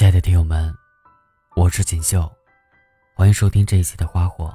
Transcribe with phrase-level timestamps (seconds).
[0.00, 0.74] 亲爱的听友们，
[1.56, 2.26] 我是锦绣，
[3.14, 4.50] 欢迎收听这一期的花火。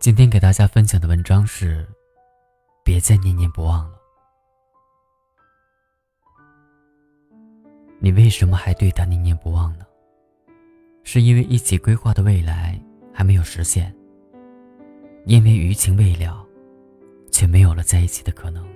[0.00, 1.86] 今天给大家分享的文章是：
[2.82, 3.98] 别再念念不忘了。
[8.00, 9.84] 你为什么还对他念念不忘呢？
[11.02, 12.82] 是因为一起规划的未来
[13.12, 13.94] 还没有实现，
[15.26, 16.42] 因为余情未了，
[17.30, 18.66] 却没有了在一起的可能，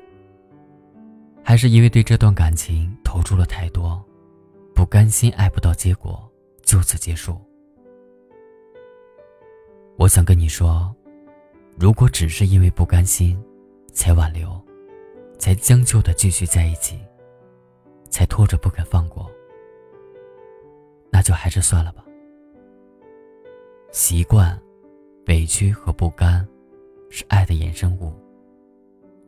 [1.43, 4.05] 还是因为对这段感情投注了太多？
[4.79, 6.23] 不甘心爱不到结果，
[6.63, 7.37] 就此结束。
[9.97, 10.95] 我想跟你说，
[11.77, 13.37] 如果只是因为不甘心，
[13.93, 14.57] 才挽留，
[15.37, 16.97] 才将就的继续在一起，
[18.09, 19.29] 才拖着不肯放过，
[21.11, 22.05] 那就还是算了吧。
[23.91, 24.57] 习惯、
[25.27, 26.49] 委屈和不甘，
[27.11, 28.15] 是爱的衍生物，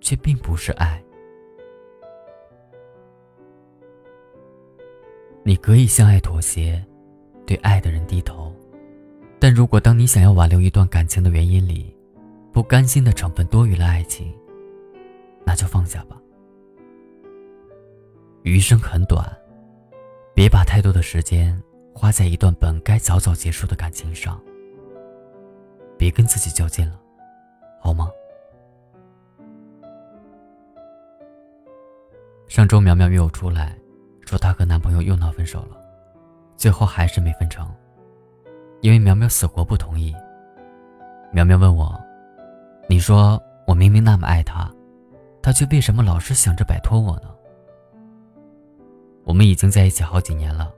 [0.00, 1.02] 却并不是爱。
[5.50, 6.80] 你可以向爱妥协，
[7.44, 8.54] 对爱的人低头，
[9.40, 11.92] 但如果当你想要挽留一段感情的原因里，
[12.52, 14.32] 不甘心的成分多于了爱情，
[15.44, 16.16] 那就放下吧。
[18.44, 19.28] 余生很短，
[20.36, 21.60] 别把太多的时间
[21.92, 24.40] 花在一段本该早早结束的感情上。
[25.98, 27.00] 别跟自己较劲了，
[27.80, 28.08] 好吗？
[32.46, 33.76] 上周苗苗约我出来。
[34.30, 35.76] 说她和男朋友又闹分手了，
[36.56, 37.68] 最后还是没分成，
[38.80, 40.14] 因为苗苗死活不同意。
[41.32, 42.00] 苗苗问我
[42.88, 44.72] ：“你说我明明那么爱他，
[45.42, 47.34] 他却为什么老是想着摆脱我呢？”
[49.26, 50.72] 我们已经在一起好几年了，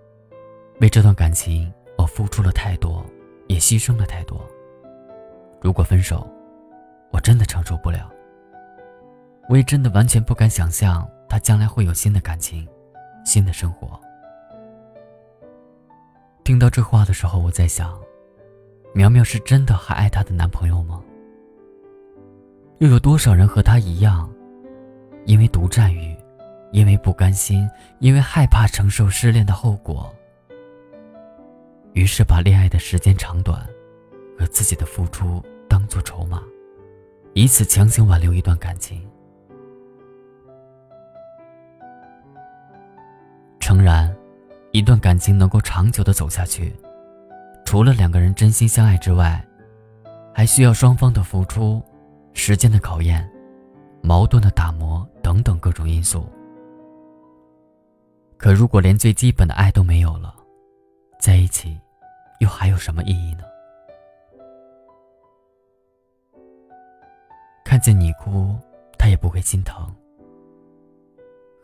[0.80, 3.04] 为这段感情我付出了太多，
[3.48, 4.40] 也牺牲了太多。
[5.60, 6.26] 如果分手，
[7.10, 8.10] 我真的承受不了。
[9.50, 12.66] 我也真的完全不敢想象他将来会有新的感情。
[13.24, 14.00] 新的生活。
[16.44, 17.98] 听到这话的时候，我在想，
[18.92, 21.02] 苗苗是真的还爱她的男朋友吗？
[22.78, 24.28] 又有多少人和她一样，
[25.24, 26.16] 因为独占欲，
[26.72, 27.68] 因为不甘心，
[28.00, 30.12] 因为害怕承受失恋的后果，
[31.92, 33.64] 于是把恋爱的时间长短
[34.36, 36.42] 和自己的付出当做筹码，
[37.34, 39.08] 以此强行挽留一段感情。
[43.72, 44.14] 诚然，
[44.72, 46.76] 一段感情能够长久的走下去，
[47.64, 49.42] 除了两个人真心相爱之外，
[50.34, 51.82] 还需要双方的付出、
[52.34, 53.26] 时间的考验、
[54.02, 56.26] 矛盾的打磨等等各种因素。
[58.36, 60.34] 可如果连最基本的爱都没有了，
[61.18, 61.80] 在一起
[62.40, 63.44] 又还有什么意义呢？
[67.64, 68.54] 看见你哭，
[68.98, 69.90] 他也不会心疼。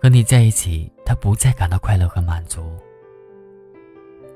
[0.00, 2.72] 和你在一起，他不再感到快乐和满足。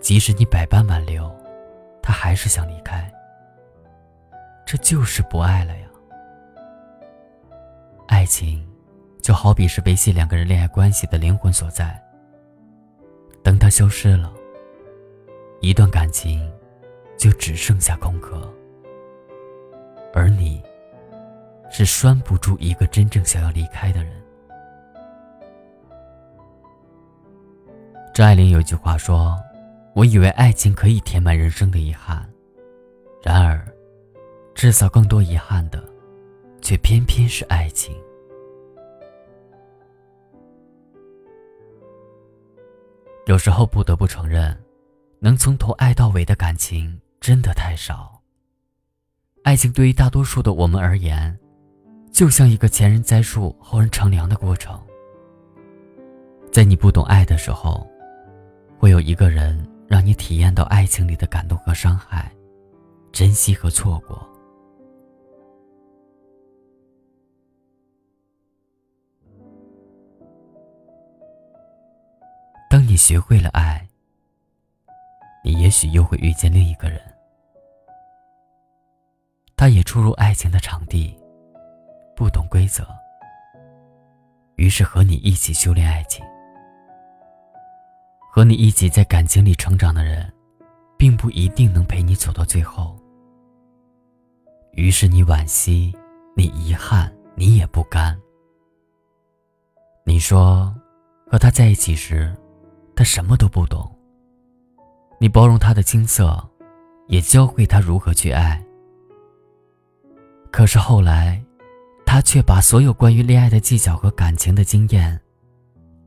[0.01, 1.33] 即使你百般挽留，
[2.03, 3.09] 他还是想离开。
[4.67, 5.87] 这就是不爱了呀。
[8.09, 8.67] 爱情，
[9.23, 11.97] 就好比是维系两个人恋爱关系的灵魂所在。
[13.45, 14.33] 等它消失了，
[15.61, 16.53] 一段感情
[17.17, 18.53] 就只剩下空壳。
[20.13, 20.61] 而你，
[21.71, 24.22] 是拴不住一个真正想要离开的人。
[28.15, 29.43] 张爱玲有句话说
[29.97, 32.29] ：“我以为爱情可以填满人生的遗憾，
[33.23, 33.67] 然而，
[34.55, 35.83] 制造更多遗憾的，
[36.61, 37.97] 却偏偏是爱情。”
[43.25, 44.55] 有时候不得不承认，
[45.19, 48.21] 能从头爱到尾的感情真的太少。
[49.43, 51.35] 爱情对于大多数的我们而言，
[52.13, 54.79] 就像一个前人栽树后人乘凉的过程。
[56.53, 57.91] 在你不懂爱的时候。
[58.83, 59.57] 会有一个人
[59.87, 62.29] 让你体验到爱情里的感动和伤害，
[63.13, 64.29] 珍惜和错过。
[72.69, 73.87] 当你学会了爱，
[75.45, 77.01] 你也许又会遇见另一个人，
[79.55, 81.17] 他也初入爱情的场地，
[82.17, 82.85] 不懂规则，
[84.57, 86.25] 于是和你一起修炼爱情。
[88.43, 90.29] 和你一起在感情里成长的人，
[90.97, 92.99] 并不一定能陪你走到最后。
[94.73, 95.95] 于是你惋惜，
[96.37, 98.21] 你遗憾，你也不甘。
[100.05, 100.75] 你说，
[101.31, 102.37] 和他在一起时，
[102.97, 103.89] 他什么都不懂。
[105.21, 106.37] 你包容他的青涩，
[107.07, 108.61] 也教会他如何去爱。
[110.51, 111.41] 可是后来，
[112.05, 115.21] 他却把所有关于恋爱的技巧和感情的经验，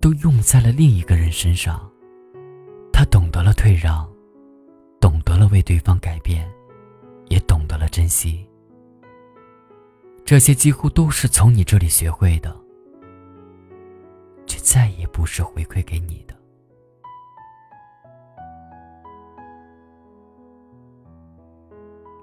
[0.01, 1.89] 都用在了另一个人身上。
[2.97, 4.09] 他懂得了退让，
[5.01, 6.49] 懂得了为对方改变，
[7.27, 8.49] 也懂得了珍惜。
[10.23, 12.55] 这些几乎都是从你这里学会的，
[14.47, 16.33] 却再也不是回馈给你的。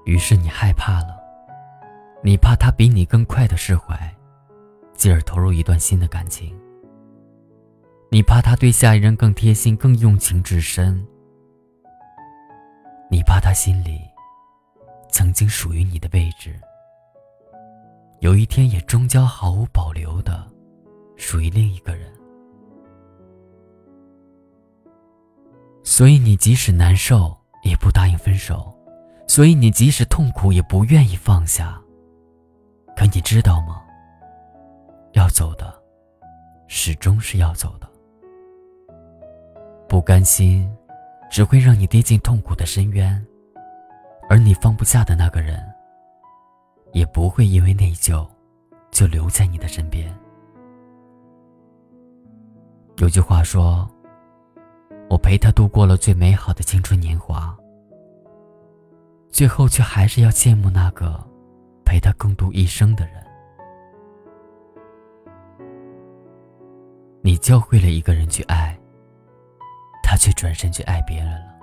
[0.07, 1.21] 于是你害怕了，
[2.25, 3.95] 你怕他比你更快的释怀，
[4.95, 6.59] 继而投入一段新的感情。
[8.13, 11.03] 你怕他对下一任更贴心、更用情至深，
[13.11, 14.03] 你怕他心里
[15.09, 16.61] 曾经属于你的位置，
[18.21, 20.47] 有一天也终将毫无保留的
[21.17, 22.13] 属于另一个人。
[25.83, 28.71] 所以你即使难受，也不答应分手。
[29.27, 31.81] 所以你即使痛苦也不愿意放下。
[32.95, 33.83] 可你知道吗？
[35.15, 35.83] 要走的，
[36.69, 37.91] 始终是要走的。
[40.03, 40.69] 不甘心，
[41.31, 43.25] 只会让你跌进痛苦的深渊，
[44.29, 45.65] 而你放不下的那个人，
[46.91, 48.29] 也不会因为内疚，
[48.91, 50.13] 就留在你的身边。
[52.97, 53.89] 有句话说
[55.09, 57.57] ：“我陪他度过了最美好的青春年华。”
[59.31, 61.25] 最后却还是要羡慕那个
[61.85, 63.25] 陪他共度一生的人。
[67.21, 68.77] 你教会了一个人去爱，
[70.13, 71.55] 他却转身去爱别人了。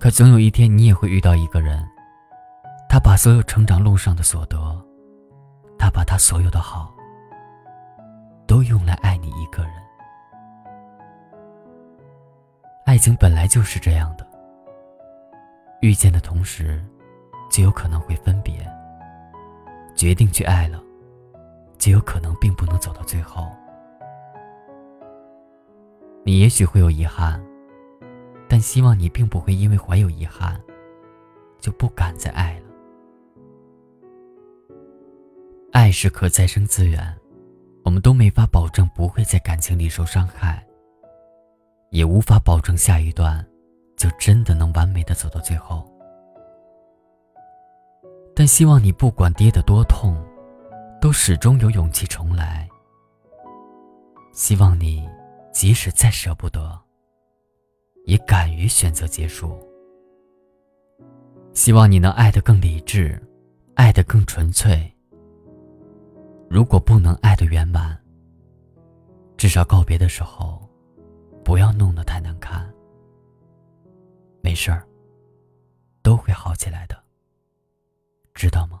[0.00, 1.86] 可总有一天，你也会遇到一个人，
[2.88, 4.56] 他把所有成长路上的所得，
[5.78, 6.90] 他把他所有的好，
[8.46, 9.72] 都用来爱你一个人。
[12.86, 14.26] 爱情本来就是这样的。
[15.82, 16.82] 遇见的同时，
[17.50, 18.54] 就有可能会分别；
[19.94, 20.82] 决定去爱了，
[21.76, 23.46] 就有可能并不能走到最后。
[26.24, 27.42] 你也许会有遗憾，
[28.48, 30.60] 但希望你并不会因为怀有遗憾，
[31.58, 32.66] 就不敢再爱了。
[35.72, 37.16] 爱是可再生资源，
[37.84, 40.66] 我们都没法保证不会在感情里受伤害，
[41.90, 43.46] 也无法保证下一段。
[43.96, 45.84] 就真的能完美的走到最后，
[48.32, 50.16] 但希望你不管跌得多痛，
[51.00, 52.68] 都始终有勇气重来。
[54.32, 55.04] 希望你
[55.58, 56.80] 即使再舍不得，
[58.04, 59.58] 也敢于选择结束。
[61.52, 63.20] 希望你能爱得更理智，
[63.74, 64.88] 爱得更纯粹。
[66.48, 68.00] 如果不能爱得圆满，
[69.36, 70.62] 至少告别的时候，
[71.44, 72.72] 不要弄得太难看。
[74.40, 74.86] 没事儿，
[76.04, 76.96] 都会好起来的，
[78.32, 78.80] 知道吗？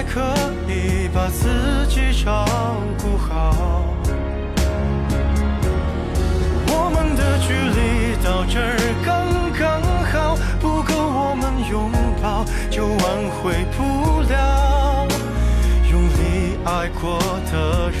[0.00, 0.18] 还可
[0.66, 2.46] 以把自己照
[3.02, 3.84] 顾好。
[6.68, 11.92] 我们的距离到这儿刚刚好，不够我们拥
[12.22, 12.98] 抱就挽
[13.42, 15.06] 回不了。
[15.90, 17.18] 用力爱过
[17.52, 18.00] 的人